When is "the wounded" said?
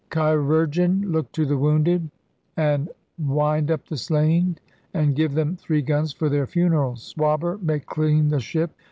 1.45-2.09